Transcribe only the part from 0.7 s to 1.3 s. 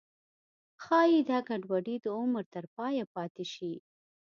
ښایي